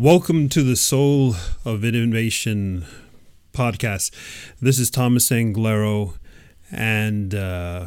Welcome 0.00 0.48
to 0.48 0.62
the 0.62 0.76
Soul 0.76 1.34
of 1.62 1.84
Innovation 1.84 2.86
podcast. 3.52 4.10
This 4.58 4.78
is 4.78 4.88
Thomas 4.88 5.28
Anglero, 5.28 6.14
and 6.72 7.34
uh, 7.34 7.86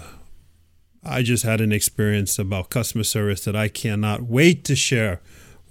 I 1.04 1.24
just 1.24 1.44
had 1.44 1.60
an 1.60 1.72
experience 1.72 2.38
about 2.38 2.70
customer 2.70 3.04
service 3.04 3.44
that 3.46 3.56
I 3.56 3.68
cannot 3.68 4.22
wait 4.22 4.64
to 4.66 4.76
share 4.76 5.22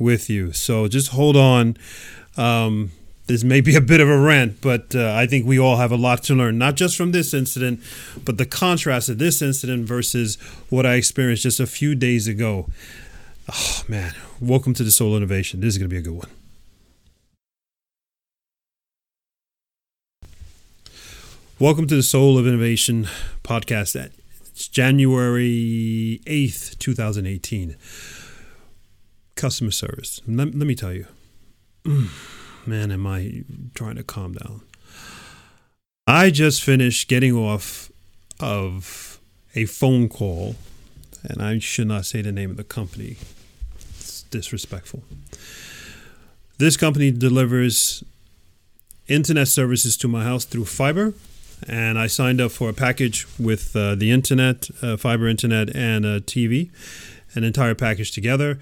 with 0.00 0.28
you. 0.28 0.50
So 0.50 0.88
just 0.88 1.12
hold 1.12 1.36
on. 1.36 1.76
Um, 2.36 2.90
this 3.28 3.44
may 3.44 3.60
be 3.60 3.76
a 3.76 3.80
bit 3.80 4.00
of 4.00 4.08
a 4.08 4.18
rant, 4.18 4.60
but 4.60 4.96
uh, 4.96 5.14
I 5.14 5.28
think 5.28 5.46
we 5.46 5.60
all 5.60 5.76
have 5.76 5.92
a 5.92 5.96
lot 5.96 6.24
to 6.24 6.34
learn, 6.34 6.58
not 6.58 6.74
just 6.74 6.96
from 6.96 7.12
this 7.12 7.32
incident, 7.32 7.78
but 8.24 8.36
the 8.36 8.46
contrast 8.46 9.08
of 9.08 9.18
this 9.18 9.42
incident 9.42 9.86
versus 9.86 10.40
what 10.70 10.86
I 10.86 10.94
experienced 10.94 11.44
just 11.44 11.60
a 11.60 11.68
few 11.68 11.94
days 11.94 12.26
ago. 12.26 12.68
Oh, 13.50 13.82
man. 13.88 14.14
Welcome 14.40 14.74
to 14.74 14.84
the 14.84 14.90
Soul 14.90 15.16
Innovation. 15.16 15.60
This 15.60 15.74
is 15.74 15.78
going 15.78 15.88
to 15.88 15.94
be 15.94 15.98
a 15.98 16.02
good 16.02 16.14
one. 16.16 16.28
Welcome 21.58 21.86
to 21.88 21.96
the 21.96 22.02
Soul 22.02 22.38
of 22.38 22.46
Innovation 22.46 23.08
podcast. 23.42 24.10
It's 24.46 24.68
January 24.68 26.20
8th, 26.24 26.78
2018. 26.78 27.76
Customer 29.34 29.70
service. 29.70 30.20
Let, 30.26 30.54
let 30.54 30.66
me 30.66 30.74
tell 30.74 30.92
you, 30.92 31.06
mm, 31.84 32.08
man, 32.66 32.90
am 32.92 33.06
I 33.06 33.44
trying 33.74 33.96
to 33.96 34.04
calm 34.04 34.34
down. 34.34 34.60
I 36.06 36.30
just 36.30 36.62
finished 36.62 37.08
getting 37.08 37.34
off 37.34 37.90
of 38.40 39.20
a 39.54 39.66
phone 39.66 40.08
call, 40.08 40.56
and 41.22 41.42
I 41.42 41.58
should 41.58 41.88
not 41.88 42.06
say 42.06 42.22
the 42.22 42.32
name 42.32 42.50
of 42.50 42.56
the 42.56 42.64
company. 42.64 43.16
It's 43.98 44.22
disrespectful. 44.22 45.02
This 46.58 46.76
company 46.76 47.10
delivers 47.10 48.04
internet 49.08 49.48
services 49.48 49.96
to 49.98 50.08
my 50.08 50.24
house 50.24 50.44
through 50.44 50.66
fiber 50.66 51.14
and 51.68 51.98
I 51.98 52.06
signed 52.06 52.40
up 52.40 52.52
for 52.52 52.68
a 52.68 52.72
package 52.72 53.26
with 53.38 53.74
uh, 53.76 53.94
the 53.94 54.10
internet, 54.10 54.68
uh, 54.82 54.96
fiber 54.96 55.28
internet, 55.28 55.74
and 55.74 56.04
a 56.04 56.20
TV, 56.20 56.70
an 57.34 57.44
entire 57.44 57.74
package 57.74 58.10
together. 58.10 58.58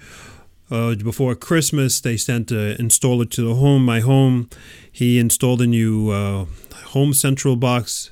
Uh, 0.69 0.95
before 0.95 1.35
Christmas, 1.35 1.99
they 1.99 2.15
sent 2.15 2.51
an 2.51 2.77
installer 2.77 3.29
to 3.31 3.41
the 3.41 3.55
home, 3.55 3.83
my 3.83 3.99
home. 3.99 4.49
He 4.91 5.19
installed 5.19 5.61
a 5.61 5.67
new 5.67 6.09
uh, 6.09 6.45
Home 6.87 7.13
Central 7.13 7.55
box, 7.55 8.11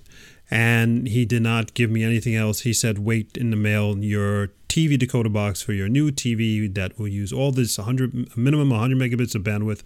and 0.51 1.07
he 1.07 1.25
did 1.25 1.41
not 1.41 1.73
give 1.73 1.89
me 1.89 2.03
anything 2.03 2.35
else. 2.35 2.61
He 2.61 2.73
said, 2.73 2.99
"Wait 2.99 3.37
in 3.37 3.51
the 3.51 3.55
mail 3.55 3.97
your 3.97 4.51
TV 4.67 4.97
decoder 4.97 5.31
box 5.31 5.61
for 5.61 5.73
your 5.73 5.89
new 5.89 6.11
TV 6.11 6.67
that 6.67 6.97
will 6.97 7.07
use 7.07 7.31
all 7.33 7.51
this 7.51 7.77
100 7.77 8.37
minimum 8.37 8.69
100 8.69 8.97
megabits 8.97 9.35
of 9.35 9.43
bandwidth 9.43 9.81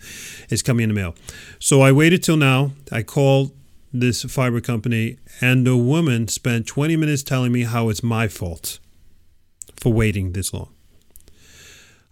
is 0.49 0.61
coming 0.61 0.83
in 0.83 0.89
the 0.89 0.95
mail." 0.95 1.15
So 1.59 1.81
I 1.81 1.91
waited 1.91 2.23
till 2.23 2.37
now. 2.37 2.73
I 2.91 3.03
called 3.03 3.51
this 3.93 4.23
fiber 4.23 4.59
company, 4.59 5.17
and 5.39 5.67
the 5.67 5.77
woman 5.77 6.27
spent 6.27 6.65
20 6.65 6.95
minutes 6.95 7.23
telling 7.23 7.51
me 7.51 7.61
how 7.63 7.89
it's 7.89 8.01
my 8.01 8.27
fault 8.27 8.79
for 9.75 9.93
waiting 9.93 10.31
this 10.31 10.53
long. 10.53 10.69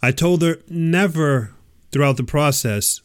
I 0.02 0.12
told 0.12 0.42
her 0.42 0.60
never 0.70 1.54
throughout 1.92 2.18
the 2.18 2.24
process 2.24 3.02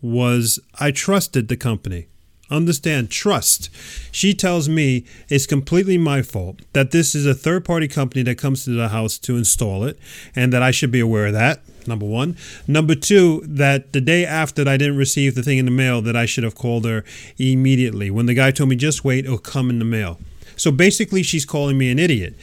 was 0.00 0.58
I 0.78 0.90
trusted 0.90 1.48
the 1.48 1.56
company. 1.56 2.06
Understand 2.50 3.10
trust. 3.10 3.70
She 4.10 4.34
tells 4.34 4.68
me 4.68 5.04
it's 5.28 5.46
completely 5.46 5.98
my 5.98 6.22
fault 6.22 6.60
that 6.72 6.90
this 6.90 7.14
is 7.14 7.26
a 7.26 7.34
third 7.34 7.64
party 7.64 7.86
company 7.86 8.22
that 8.24 8.38
comes 8.38 8.64
to 8.64 8.70
the 8.70 8.88
house 8.88 9.18
to 9.18 9.36
install 9.36 9.84
it 9.84 9.98
and 10.34 10.52
that 10.52 10.62
I 10.62 10.70
should 10.70 10.90
be 10.90 11.00
aware 11.00 11.26
of 11.26 11.32
that. 11.34 11.60
Number 11.86 12.06
one. 12.06 12.36
Number 12.66 12.94
two, 12.94 13.42
that 13.46 13.92
the 13.92 14.00
day 14.00 14.24
after 14.26 14.68
I 14.68 14.76
didn't 14.76 14.96
receive 14.96 15.34
the 15.34 15.42
thing 15.42 15.58
in 15.58 15.64
the 15.64 15.70
mail, 15.70 16.02
that 16.02 16.16
I 16.16 16.26
should 16.26 16.44
have 16.44 16.54
called 16.54 16.84
her 16.84 17.04
immediately. 17.38 18.10
When 18.10 18.26
the 18.26 18.34
guy 18.34 18.50
told 18.50 18.68
me, 18.68 18.76
just 18.76 19.04
wait, 19.04 19.24
it'll 19.24 19.38
come 19.38 19.70
in 19.70 19.78
the 19.78 19.84
mail. 19.84 20.18
So 20.56 20.70
basically, 20.70 21.22
she's 21.22 21.46
calling 21.46 21.78
me 21.78 21.90
an 21.90 21.98
idiot. 21.98 22.34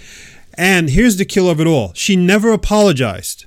And 0.56 0.90
here's 0.90 1.18
the 1.18 1.26
kill 1.26 1.50
of 1.50 1.62
it 1.62 1.68
all 1.68 1.94
she 1.94 2.16
never 2.16 2.52
apologized. 2.52 3.46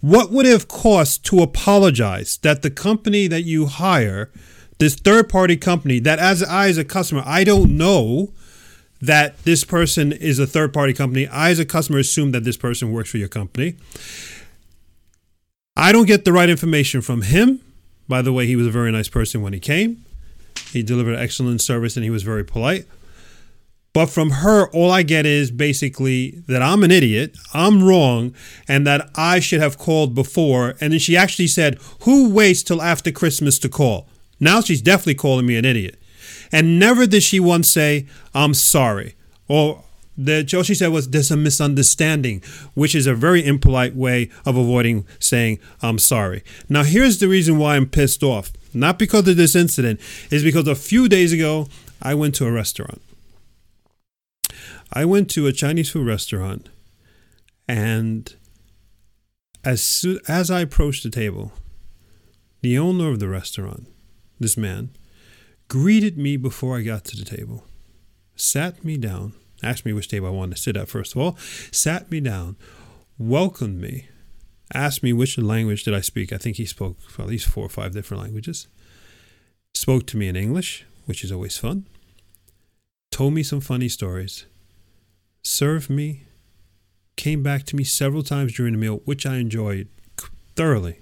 What 0.00 0.30
would 0.30 0.46
it 0.46 0.52
have 0.52 0.68
cost 0.68 1.24
to 1.26 1.40
apologize 1.40 2.38
that 2.38 2.62
the 2.62 2.70
company 2.70 3.26
that 3.26 3.42
you 3.42 3.66
hire, 3.66 4.30
this 4.78 4.94
third 4.94 5.28
party 5.28 5.56
company, 5.56 5.98
that 6.00 6.18
as 6.18 6.42
I, 6.42 6.68
as 6.68 6.78
a 6.78 6.84
customer, 6.84 7.22
I 7.24 7.44
don't 7.44 7.76
know 7.76 8.32
that 9.00 9.42
this 9.44 9.64
person 9.64 10.12
is 10.12 10.38
a 10.38 10.46
third 10.46 10.72
party 10.72 10.92
company. 10.92 11.26
I, 11.28 11.50
as 11.50 11.58
a 11.58 11.64
customer, 11.64 11.98
assume 11.98 12.32
that 12.32 12.44
this 12.44 12.56
person 12.56 12.92
works 12.92 13.10
for 13.10 13.18
your 13.18 13.28
company. 13.28 13.76
I 15.76 15.92
don't 15.92 16.06
get 16.06 16.24
the 16.24 16.32
right 16.32 16.48
information 16.48 17.00
from 17.00 17.22
him. 17.22 17.60
By 18.08 18.22
the 18.22 18.32
way, 18.32 18.46
he 18.46 18.56
was 18.56 18.66
a 18.66 18.70
very 18.70 18.92
nice 18.92 19.08
person 19.08 19.42
when 19.42 19.52
he 19.52 19.60
came. 19.60 20.04
He 20.70 20.82
delivered 20.82 21.16
excellent 21.16 21.60
service 21.60 21.96
and 21.96 22.04
he 22.04 22.10
was 22.10 22.22
very 22.22 22.44
polite. 22.44 22.86
But 23.92 24.06
from 24.06 24.30
her, 24.30 24.68
all 24.70 24.90
I 24.90 25.02
get 25.02 25.24
is 25.24 25.52
basically 25.52 26.42
that 26.48 26.62
I'm 26.62 26.82
an 26.82 26.90
idiot, 26.90 27.36
I'm 27.54 27.84
wrong, 27.84 28.34
and 28.66 28.84
that 28.86 29.08
I 29.14 29.38
should 29.38 29.60
have 29.60 29.78
called 29.78 30.16
before. 30.16 30.74
And 30.80 30.92
then 30.92 30.98
she 30.98 31.16
actually 31.16 31.46
said, 31.46 31.78
Who 32.00 32.28
waits 32.28 32.64
till 32.64 32.82
after 32.82 33.12
Christmas 33.12 33.56
to 33.60 33.68
call? 33.68 34.08
Now 34.40 34.60
she's 34.60 34.82
definitely 34.82 35.14
calling 35.14 35.46
me 35.46 35.56
an 35.56 35.64
idiot. 35.64 35.98
And 36.52 36.78
never 36.78 37.06
did 37.06 37.22
she 37.22 37.40
once 37.40 37.68
say, 37.68 38.06
I'm 38.34 38.54
sorry, 38.54 39.14
or 39.48 39.84
the 40.16 40.48
all 40.56 40.62
she 40.62 40.74
said 40.74 40.88
was 40.88 41.10
there's 41.10 41.30
a 41.30 41.36
misunderstanding, 41.36 42.42
which 42.74 42.94
is 42.94 43.06
a 43.06 43.14
very 43.14 43.44
impolite 43.44 43.96
way 43.96 44.30
of 44.46 44.56
avoiding 44.56 45.06
saying 45.18 45.58
I'm 45.82 45.98
sorry. 45.98 46.44
Now 46.68 46.84
here's 46.84 47.18
the 47.18 47.28
reason 47.28 47.58
why 47.58 47.76
I'm 47.76 47.86
pissed 47.86 48.22
off. 48.22 48.52
Not 48.72 48.98
because 48.98 49.26
of 49.28 49.36
this 49.36 49.54
incident, 49.54 50.00
is 50.30 50.42
because 50.42 50.66
a 50.66 50.74
few 50.74 51.08
days 51.08 51.32
ago 51.32 51.68
I 52.02 52.14
went 52.14 52.34
to 52.36 52.46
a 52.46 52.52
restaurant. 52.52 53.00
I 54.92 55.04
went 55.04 55.30
to 55.30 55.46
a 55.46 55.52
Chinese 55.52 55.90
food 55.90 56.06
restaurant, 56.06 56.68
and 57.66 58.32
as 59.64 59.82
soon, 59.82 60.20
as 60.28 60.50
I 60.50 60.60
approached 60.60 61.02
the 61.02 61.10
table, 61.10 61.52
the 62.60 62.78
owner 62.78 63.08
of 63.08 63.18
the 63.18 63.28
restaurant, 63.28 63.88
this 64.38 64.56
man, 64.56 64.90
greeted 65.68 66.18
me 66.18 66.36
before 66.36 66.76
I 66.76 66.82
got 66.82 67.04
to 67.06 67.16
the 67.16 67.24
table, 67.24 67.64
sat 68.36 68.84
me 68.84 68.96
down 68.96 69.34
asked 69.64 69.84
me 69.84 69.92
which 69.92 70.08
table 70.08 70.26
I 70.26 70.30
wanted 70.30 70.56
to 70.56 70.62
sit 70.62 70.76
at, 70.76 70.88
first 70.88 71.14
of 71.14 71.20
all, 71.20 71.36
sat 71.72 72.10
me 72.10 72.20
down, 72.20 72.56
welcomed 73.18 73.80
me, 73.80 74.08
asked 74.72 75.02
me 75.02 75.12
which 75.12 75.38
language 75.38 75.84
did 75.84 75.94
I 75.94 76.00
speak. 76.00 76.32
I 76.32 76.38
think 76.38 76.56
he 76.56 76.66
spoke 76.66 76.98
at 77.18 77.26
least 77.26 77.48
four 77.48 77.64
or 77.64 77.70
five 77.70 77.92
different 77.92 78.22
languages. 78.22 78.68
Spoke 79.72 80.06
to 80.08 80.16
me 80.16 80.28
in 80.28 80.36
English, 80.36 80.84
which 81.06 81.24
is 81.24 81.32
always 81.32 81.56
fun. 81.56 81.86
Told 83.10 83.34
me 83.34 83.42
some 83.42 83.60
funny 83.60 83.88
stories. 83.88 84.46
Served 85.42 85.90
me. 85.90 86.24
Came 87.16 87.42
back 87.42 87.64
to 87.64 87.76
me 87.76 87.84
several 87.84 88.22
times 88.22 88.54
during 88.54 88.72
the 88.72 88.78
meal, 88.78 89.00
which 89.04 89.24
I 89.24 89.36
enjoyed 89.36 89.88
thoroughly. 90.56 91.00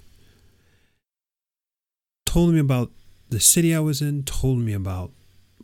Told 2.27 2.53
me 2.53 2.61
about 2.61 2.91
the 3.33 3.41
city 3.41 3.75
I 3.75 3.81
was 3.81 4.03
in, 4.03 4.25
told 4.25 4.59
me 4.59 4.75
about 4.75 5.11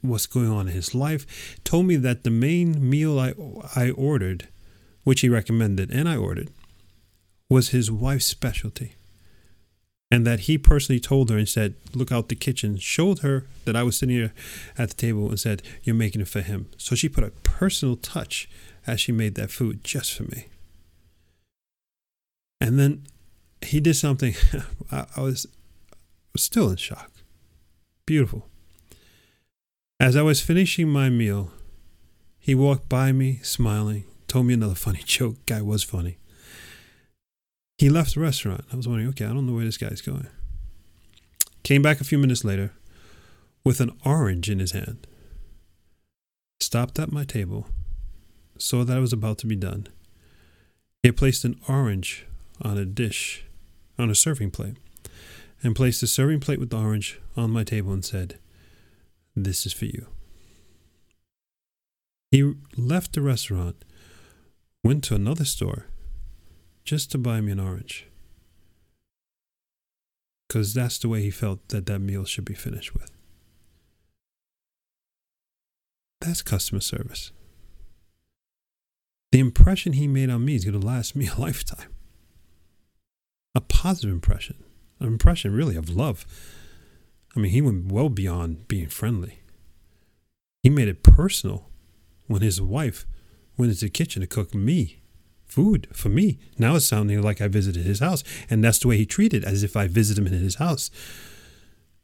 what's 0.00 0.26
going 0.26 0.48
on 0.48 0.68
in 0.68 0.74
his 0.74 0.94
life, 0.94 1.58
told 1.64 1.86
me 1.86 1.96
that 1.96 2.24
the 2.24 2.30
main 2.30 2.88
meal 2.88 3.20
I, 3.20 3.34
I 3.76 3.90
ordered, 3.90 4.48
which 5.04 5.20
he 5.20 5.28
recommended 5.28 5.90
and 5.90 6.08
I 6.08 6.16
ordered, 6.16 6.50
was 7.50 7.68
his 7.68 7.90
wife's 7.90 8.24
specialty. 8.24 8.94
And 10.10 10.26
that 10.26 10.40
he 10.40 10.56
personally 10.56 11.00
told 11.00 11.28
her 11.28 11.36
and 11.36 11.46
said, 11.46 11.74
Look 11.94 12.10
out 12.10 12.30
the 12.30 12.34
kitchen, 12.34 12.78
showed 12.78 13.18
her 13.18 13.44
that 13.66 13.76
I 13.76 13.82
was 13.82 13.98
sitting 13.98 14.16
here 14.16 14.32
at 14.78 14.88
the 14.88 14.94
table 14.94 15.28
and 15.28 15.38
said, 15.38 15.62
You're 15.82 15.94
making 15.94 16.22
it 16.22 16.28
for 16.28 16.40
him. 16.40 16.70
So 16.78 16.94
she 16.94 17.10
put 17.10 17.24
a 17.24 17.30
personal 17.42 17.96
touch 17.96 18.48
as 18.86 19.02
she 19.02 19.12
made 19.12 19.34
that 19.34 19.50
food 19.50 19.84
just 19.84 20.14
for 20.14 20.22
me. 20.22 20.46
And 22.62 22.78
then 22.78 23.02
he 23.60 23.80
did 23.80 23.96
something, 23.96 24.34
I, 24.90 25.04
I 25.14 25.20
was, 25.20 25.46
was 26.32 26.42
still 26.42 26.70
in 26.70 26.76
shock. 26.76 27.17
Beautiful. 28.08 28.48
As 30.00 30.16
I 30.16 30.22
was 30.22 30.40
finishing 30.40 30.88
my 30.88 31.10
meal, 31.10 31.50
he 32.38 32.54
walked 32.54 32.88
by 32.88 33.12
me, 33.12 33.40
smiling, 33.42 34.04
told 34.28 34.46
me 34.46 34.54
another 34.54 34.74
funny 34.86 35.02
joke. 35.04 35.36
Guy 35.44 35.60
was 35.60 35.84
funny. 35.84 36.16
He 37.76 37.90
left 37.90 38.14
the 38.14 38.20
restaurant. 38.20 38.64
I 38.72 38.76
was 38.76 38.88
wondering, 38.88 39.10
okay, 39.10 39.26
I 39.26 39.34
don't 39.34 39.46
know 39.46 39.52
where 39.52 39.66
this 39.66 39.76
guy's 39.76 40.00
going. 40.00 40.26
Came 41.64 41.82
back 41.82 42.00
a 42.00 42.04
few 42.04 42.16
minutes 42.16 42.46
later 42.46 42.72
with 43.62 43.78
an 43.78 43.92
orange 44.06 44.48
in 44.48 44.58
his 44.58 44.72
hand. 44.72 45.06
Stopped 46.60 46.98
at 46.98 47.12
my 47.12 47.24
table, 47.24 47.66
saw 48.56 48.84
that 48.84 48.96
I 48.96 49.00
was 49.00 49.12
about 49.12 49.36
to 49.40 49.46
be 49.46 49.54
done. 49.54 49.86
He 51.02 51.12
placed 51.12 51.44
an 51.44 51.60
orange 51.68 52.24
on 52.62 52.78
a 52.78 52.86
dish, 52.86 53.44
on 53.98 54.08
a 54.08 54.14
serving 54.14 54.52
plate, 54.52 54.78
and 55.62 55.74
placed 55.76 56.00
the 56.00 56.06
serving 56.06 56.40
plate 56.40 56.60
with 56.60 56.70
the 56.70 56.78
orange 56.78 57.20
on 57.36 57.50
my 57.50 57.64
table 57.64 57.92
and 57.92 58.04
said, 58.04 58.38
this 59.34 59.66
is 59.66 59.72
for 59.72 59.84
you. 59.86 60.06
He 62.30 62.54
left 62.76 63.14
the 63.14 63.22
restaurant, 63.22 63.84
went 64.84 65.04
to 65.04 65.14
another 65.14 65.44
store 65.44 65.86
just 66.84 67.10
to 67.12 67.18
buy 67.18 67.40
me 67.40 67.52
an 67.52 67.60
orange. 67.60 68.06
because 70.48 70.72
that's 70.72 70.98
the 70.98 71.08
way 71.08 71.22
he 71.22 71.30
felt 71.30 71.68
that 71.68 71.86
that 71.86 71.98
meal 71.98 72.24
should 72.24 72.44
be 72.44 72.54
finished 72.54 72.94
with. 72.94 73.10
That's 76.20 76.42
customer 76.42 76.80
service. 76.80 77.32
The 79.30 79.40
impression 79.40 79.92
he 79.92 80.08
made 80.08 80.30
on 80.30 80.44
me 80.44 80.54
is 80.54 80.64
going 80.64 80.80
to 80.80 80.86
last 80.86 81.14
me 81.14 81.28
a 81.28 81.34
lifetime. 81.40 81.94
A 83.54 83.60
positive 83.60 84.10
impression, 84.10 84.56
impression 85.06 85.54
really 85.54 85.76
of 85.76 85.90
love. 85.90 86.26
I 87.36 87.40
mean, 87.40 87.52
he 87.52 87.62
went 87.62 87.92
well 87.92 88.08
beyond 88.08 88.68
being 88.68 88.88
friendly. 88.88 89.40
He 90.62 90.70
made 90.70 90.88
it 90.88 91.02
personal 91.02 91.68
when 92.26 92.42
his 92.42 92.60
wife 92.60 93.06
went 93.56 93.70
into 93.70 93.84
the 93.84 93.90
kitchen 93.90 94.20
to 94.20 94.26
cook 94.26 94.54
me 94.54 95.02
food 95.48 95.88
for 95.92 96.08
me. 96.08 96.38
Now 96.58 96.76
it's 96.76 96.86
sounding 96.86 97.22
like 97.22 97.40
I 97.40 97.48
visited 97.48 97.84
his 97.84 98.00
house. 98.00 98.22
And 98.50 98.62
that's 98.62 98.78
the 98.78 98.88
way 98.88 98.96
he 98.96 99.06
treated, 99.06 99.44
as 99.44 99.62
if 99.62 99.76
I 99.76 99.88
visited 99.88 100.20
him 100.20 100.32
in 100.32 100.40
his 100.40 100.56
house. 100.56 100.90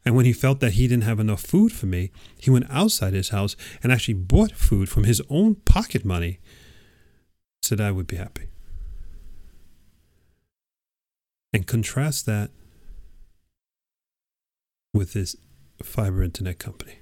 And 0.04 0.14
when 0.14 0.26
he 0.26 0.32
felt 0.32 0.60
that 0.60 0.72
he 0.72 0.86
didn't 0.86 1.04
have 1.04 1.20
enough 1.20 1.40
food 1.40 1.72
for 1.72 1.86
me, 1.86 2.10
he 2.38 2.50
went 2.50 2.66
outside 2.68 3.12
his 3.12 3.30
house 3.30 3.56
and 3.82 3.90
actually 3.92 4.14
bought 4.14 4.52
food 4.52 4.88
from 4.88 5.04
his 5.04 5.22
own 5.30 5.56
pocket 5.56 6.04
money 6.04 6.40
so 7.62 7.74
that 7.74 7.86
I 7.86 7.90
would 7.90 8.06
be 8.06 8.16
happy. 8.16 8.48
And 11.52 11.66
contrast 11.66 12.26
that 12.26 12.50
with 14.94 15.12
this 15.12 15.36
fiber 15.82 16.22
internet 16.22 16.58
company. 16.58 17.00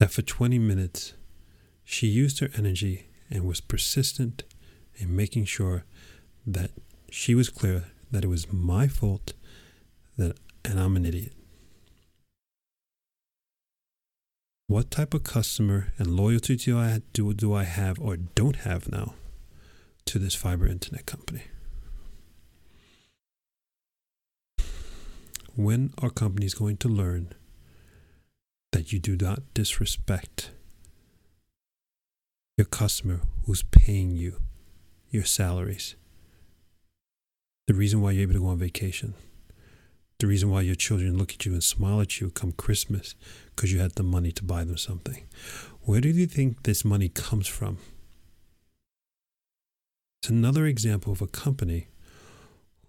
That 0.00 0.10
for 0.10 0.22
20 0.22 0.58
minutes, 0.58 1.12
she 1.84 2.08
used 2.08 2.40
her 2.40 2.48
energy 2.56 3.06
and 3.30 3.44
was 3.44 3.60
persistent 3.60 4.42
in 4.96 5.14
making 5.14 5.44
sure 5.44 5.84
that 6.44 6.72
she 7.10 7.34
was 7.36 7.50
clear 7.50 7.84
that 8.10 8.24
it 8.24 8.28
was 8.28 8.52
my 8.52 8.88
fault 8.88 9.34
that 10.16 10.36
and 10.64 10.80
I'm 10.80 10.96
an 10.96 11.04
idiot. 11.04 11.32
What 14.68 14.90
type 14.90 15.12
of 15.12 15.24
customer 15.24 15.92
and 15.98 16.16
loyalty 16.16 16.56
do 16.56 16.78
I 16.78 17.02
do, 17.12 17.34
do 17.34 17.52
I 17.52 17.64
have 17.64 17.98
or 18.00 18.16
don't 18.16 18.56
have 18.56 18.90
now 18.90 19.14
to 20.06 20.18
this 20.18 20.34
fiber 20.34 20.66
internet 20.66 21.04
company? 21.04 21.42
When 25.54 25.92
are 25.98 26.10
companies 26.10 26.54
going 26.54 26.78
to 26.78 26.88
learn 26.88 27.34
that 28.72 28.92
you 28.92 28.98
do 28.98 29.16
not 29.16 29.42
disrespect 29.54 30.50
your 32.56 32.64
customer 32.64 33.20
who's 33.44 33.62
paying 33.62 34.10
you 34.10 34.40
your 35.10 35.24
salaries. 35.24 35.94
The 37.66 37.74
reason 37.74 38.00
why 38.00 38.12
you're 38.12 38.22
able 38.22 38.32
to 38.34 38.40
go 38.40 38.46
on 38.46 38.58
vacation. 38.58 39.14
The 40.18 40.26
reason 40.26 40.50
why 40.50 40.62
your 40.62 40.74
children 40.74 41.18
look 41.18 41.32
at 41.32 41.44
you 41.44 41.52
and 41.52 41.62
smile 41.62 42.00
at 42.00 42.20
you 42.20 42.30
come 42.30 42.52
Christmas 42.52 43.14
because 43.54 43.72
you 43.72 43.80
had 43.80 43.92
the 43.92 44.02
money 44.02 44.32
to 44.32 44.44
buy 44.44 44.64
them 44.64 44.78
something. 44.78 45.26
Where 45.82 46.00
do 46.00 46.08
you 46.08 46.26
think 46.26 46.62
this 46.62 46.84
money 46.84 47.08
comes 47.08 47.46
from? 47.46 47.78
It's 50.22 50.30
another 50.30 50.66
example 50.66 51.12
of 51.12 51.20
a 51.20 51.26
company 51.26 51.88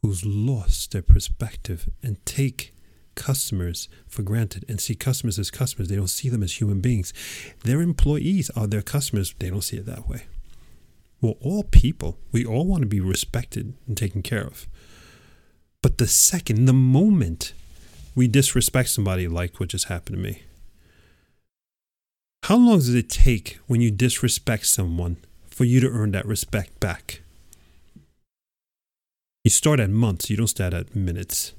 who's 0.04 0.26
lost 0.26 0.92
their 0.92 1.02
perspective 1.02 1.90
and 2.04 2.24
take 2.26 2.76
customers 3.16 3.88
for 4.06 4.22
granted 4.22 4.66
and 4.68 4.82
see 4.82 4.96
customers 4.96 5.40
as 5.40 5.50
customers. 5.50 5.88
They 5.88 5.96
don't 5.96 6.08
see 6.08 6.28
them 6.28 6.44
as 6.44 6.60
human 6.60 6.82
beings. 6.82 7.14
Their 7.64 7.82
employees 7.82 8.50
are 8.52 8.68
their 8.68 8.82
customers. 8.82 9.34
They 9.40 9.50
don't 9.50 9.62
see 9.62 9.78
it 9.78 9.86
that 9.86 10.10
way. 10.10 10.26
We're 11.22 11.32
all 11.40 11.64
people. 11.64 12.18
We 12.34 12.46
all 12.46 12.66
want 12.66 12.82
to 12.82 12.88
be 12.88 13.00
respected 13.00 13.74
and 13.88 13.96
taken 13.96 14.22
care 14.22 14.46
of. 14.46 14.68
But 15.82 15.98
the 16.00 16.08
second, 16.08 16.66
the 16.66 16.74
moment 16.74 17.54
we 18.14 18.28
disrespect 18.28 18.90
somebody 18.90 19.30
like 19.30 19.58
what 19.58 19.70
just 19.70 19.88
happened 19.88 20.18
to 20.18 20.22
me, 20.22 20.44
how 22.44 22.58
long 22.58 22.76
does 22.76 22.94
it 22.94 23.10
take 23.10 23.58
when 23.68 23.80
you 23.80 23.90
disrespect 23.90 24.66
someone 24.66 25.16
for 25.48 25.64
you 25.64 25.80
to 25.80 25.90
earn 25.90 26.12
that 26.12 26.26
respect 26.26 26.78
back? 26.82 27.23
You 29.44 29.50
start 29.50 29.82
at 29.82 29.90
months, 29.90 30.30
you 30.30 30.38
don't 30.38 30.48
start 30.48 30.74
at 30.74 30.96
minutes. 30.96 31.54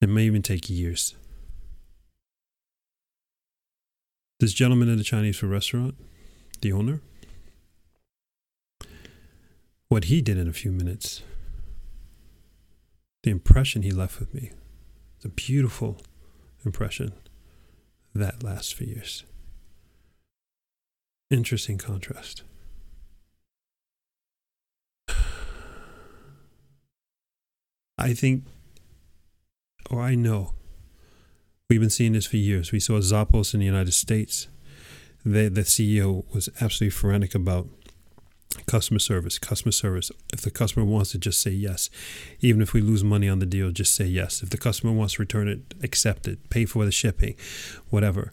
It 0.00 0.08
may 0.08 0.24
even 0.24 0.42
take 0.42 0.68
years. 0.68 1.14
This 4.40 4.52
gentleman 4.52 4.88
in 4.88 4.98
the 4.98 5.04
Chinese 5.04 5.38
food 5.38 5.50
restaurant, 5.50 5.94
the 6.60 6.72
owner, 6.72 7.00
what 9.88 10.04
he 10.04 10.20
did 10.20 10.36
in 10.36 10.48
a 10.48 10.52
few 10.52 10.72
minutes, 10.72 11.22
the 13.22 13.30
impression 13.30 13.82
he 13.82 13.92
left 13.92 14.18
with 14.18 14.34
me, 14.34 14.50
the 15.20 15.28
beautiful 15.28 15.98
impression 16.64 17.12
that 18.14 18.42
lasts 18.42 18.72
for 18.72 18.82
years. 18.82 19.24
Interesting 21.30 21.78
contrast. 21.78 22.42
I 27.98 28.14
think, 28.14 28.44
or 29.90 30.00
I 30.00 30.14
know, 30.14 30.54
we've 31.68 31.80
been 31.80 31.90
seeing 31.90 32.12
this 32.12 32.26
for 32.26 32.36
years. 32.36 32.70
We 32.70 32.80
saw 32.80 33.00
Zappos 33.00 33.54
in 33.54 33.60
the 33.60 33.66
United 33.66 33.92
States. 33.92 34.48
They, 35.24 35.48
the 35.48 35.62
CEO 35.62 36.24
was 36.32 36.48
absolutely 36.60 36.90
frantic 36.90 37.34
about 37.34 37.68
customer 38.66 38.98
service 38.98 39.38
customer 39.38 39.70
service 39.70 40.10
if 40.32 40.40
the 40.40 40.50
customer 40.50 40.84
wants 40.84 41.12
to 41.12 41.18
just 41.18 41.40
say 41.40 41.50
yes 41.50 41.90
even 42.40 42.62
if 42.62 42.72
we 42.72 42.80
lose 42.80 43.04
money 43.04 43.28
on 43.28 43.38
the 43.40 43.46
deal 43.46 43.70
just 43.70 43.94
say 43.94 44.06
yes 44.06 44.42
if 44.42 44.50
the 44.50 44.56
customer 44.56 44.90
wants 44.90 45.14
to 45.14 45.22
return 45.22 45.48
it 45.48 45.74
accept 45.82 46.26
it 46.26 46.48
pay 46.48 46.64
for 46.64 46.84
the 46.84 46.90
shipping 46.90 47.34
whatever 47.90 48.32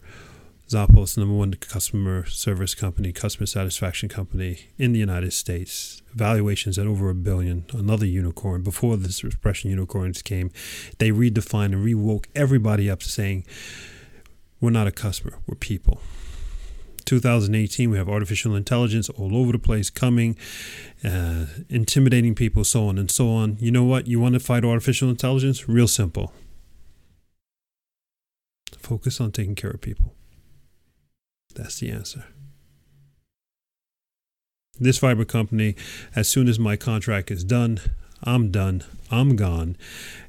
zappos 0.68 1.16
number 1.16 1.34
one 1.34 1.52
customer 1.54 2.26
service 2.26 2.74
company 2.74 3.12
customer 3.12 3.46
satisfaction 3.46 4.08
company 4.08 4.68
in 4.78 4.92
the 4.92 4.98
united 4.98 5.32
states 5.32 6.02
valuations 6.12 6.76
at 6.76 6.86
over 6.86 7.08
a 7.08 7.14
billion 7.14 7.64
another 7.72 8.06
unicorn 8.06 8.62
before 8.62 8.96
this 8.96 9.22
expression 9.22 9.70
unicorns 9.70 10.22
came 10.22 10.50
they 10.98 11.10
redefined 11.10 11.66
and 11.66 11.84
rewoke 11.84 12.28
everybody 12.34 12.90
up 12.90 13.02
saying 13.02 13.44
we're 14.60 14.70
not 14.70 14.88
a 14.88 14.92
customer 14.92 15.38
we're 15.46 15.54
people 15.54 16.00
2018, 17.06 17.88
we 17.88 17.96
have 17.96 18.08
artificial 18.08 18.54
intelligence 18.54 19.08
all 19.10 19.36
over 19.36 19.52
the 19.52 19.58
place 19.58 19.90
coming, 19.90 20.36
uh, 21.04 21.46
intimidating 21.68 22.34
people, 22.34 22.64
so 22.64 22.88
on 22.88 22.98
and 22.98 23.10
so 23.10 23.30
on. 23.30 23.56
You 23.60 23.70
know 23.70 23.84
what? 23.84 24.08
You 24.08 24.20
want 24.20 24.34
to 24.34 24.40
fight 24.40 24.64
artificial 24.64 25.08
intelligence? 25.08 25.68
Real 25.68 25.88
simple. 25.88 26.32
Focus 28.78 29.20
on 29.20 29.32
taking 29.32 29.54
care 29.54 29.70
of 29.70 29.80
people. 29.80 30.14
That's 31.56 31.80
the 31.80 31.90
answer. 31.90 32.24
This 34.78 34.98
fiber 34.98 35.24
company, 35.24 35.74
as 36.14 36.28
soon 36.28 36.48
as 36.48 36.58
my 36.58 36.76
contract 36.76 37.30
is 37.30 37.42
done, 37.42 37.80
I'm 38.22 38.50
done, 38.50 38.84
I'm 39.10 39.36
gone. 39.36 39.76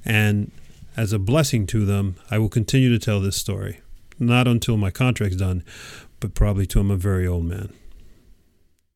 And 0.06 0.52
as 0.96 1.12
a 1.12 1.20
blessing 1.20 1.68
to 1.68 1.86
them, 1.86 2.16
I 2.32 2.38
will 2.38 2.50
continue 2.50 2.90
to 2.90 3.00
tell 3.00 3.20
this 3.20 3.36
story. 3.36 3.82
Not 4.20 4.48
until 4.48 4.78
my 4.78 4.90
contract's 4.90 5.36
done, 5.36 5.64
but 6.20 6.34
probably 6.34 6.66
to 6.68 6.80
I'm 6.80 6.90
a 6.90 6.96
very 6.96 7.28
old 7.28 7.46
man. 7.46 7.74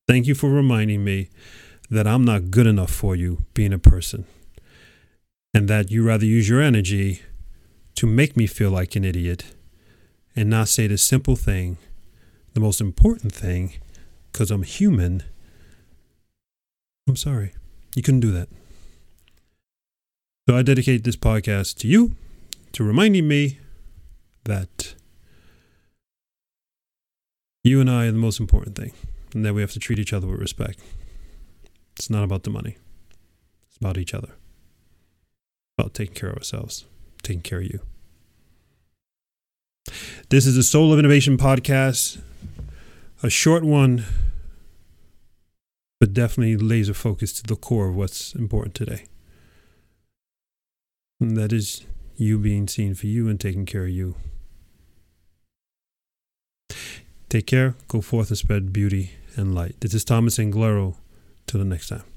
Thank 0.07 0.25
you 0.25 0.33
for 0.33 0.50
reminding 0.50 1.03
me 1.03 1.29
that 1.89 2.07
I'm 2.07 2.23
not 2.23 2.50
good 2.50 2.65
enough 2.65 2.91
for 2.91 3.15
you 3.15 3.43
being 3.53 3.73
a 3.73 3.77
person, 3.77 4.25
and 5.53 5.67
that 5.67 5.91
you 5.91 6.03
rather 6.03 6.25
use 6.25 6.47
your 6.47 6.61
energy 6.61 7.21
to 7.95 8.07
make 8.07 8.38
me 8.38 8.47
feel 8.47 8.71
like 8.71 8.95
an 8.95 9.03
idiot 9.03 9.53
and 10.35 10.50
not 10.50 10.69
say 10.69 10.88
the 10.88 10.97
simple 10.97 11.35
thing, 11.35 11.77
the 12.53 12.60
most 12.60 12.81
important 12.81 13.34
thing, 13.34 13.74
because 14.31 14.51
I'm 14.51 14.63
human. 14.63 15.24
I'm 17.08 17.15
sorry. 17.15 17.53
You 17.96 18.01
couldn't 18.01 18.20
do 18.20 18.31
that. 18.31 18.50
So 20.50 20.58
I 20.58 20.62
dedicate 20.62 21.03
this 21.03 21.15
podcast 21.15 21.77
to 21.79 21.88
you, 21.88 22.15
to 22.74 22.84
reminding 22.84 23.27
me 23.27 23.60
that 24.46 24.96
you 27.63 27.79
and 27.79 27.89
I 27.89 28.08
are 28.08 28.12
the 28.12 28.17
most 28.17 28.39
important 28.39 28.75
thing, 28.75 28.91
and 29.34 29.46
that 29.46 29.53
we 29.53 29.62
have 29.62 29.72
to 29.72 29.79
treat 29.79 30.00
each 30.00 30.13
other 30.13 30.27
with 30.27 30.39
respect. 30.39 30.79
It's 31.96 32.10
not 32.10 32.24
about 32.24 32.43
the 32.43 32.50
money, 32.50 32.77
it's 33.67 33.77
about 33.77 33.98
each 33.98 34.13
other, 34.13 34.34
about 35.77 35.93
taking 35.93 36.15
care 36.15 36.29
of 36.29 36.38
ourselves, 36.38 36.86
taking 37.22 37.41
care 37.41 37.60
of 37.60 37.65
you. 37.65 37.79
This 40.29 40.46
is 40.46 40.55
the 40.55 40.63
Soul 40.63 40.91
of 40.91 41.00
Innovation 41.00 41.38
podcast, 41.38 42.20
a 43.23 43.29
short 43.29 43.63
one, 43.63 44.05
but 45.99 46.13
definitely 46.13 46.57
laser 46.57 46.93
focused 46.93 47.37
to 47.37 47.43
the 47.43 47.55
core 47.55 47.89
of 47.89 47.95
what's 47.95 48.33
important 48.33 48.75
today. 48.75 49.05
And 51.19 51.37
that 51.37 51.53
is 51.53 51.85
you 52.15 52.39
being 52.39 52.67
seen 52.67 52.95
for 52.95 53.07
you 53.07 53.29
and 53.29 53.39
taking 53.39 53.65
care 53.65 53.83
of 53.83 53.89
you. 53.89 54.15
Take 57.29 57.47
care, 57.47 57.75
go 57.87 58.01
forth 58.01 58.29
and 58.29 58.37
spread 58.37 58.73
beauty 58.73 59.11
and 59.35 59.55
light. 59.55 59.79
This 59.79 59.93
is 59.93 60.03
Thomas 60.03 60.37
Anglero. 60.37 60.95
Till 61.47 61.59
the 61.59 61.65
next 61.65 61.89
time. 61.89 62.11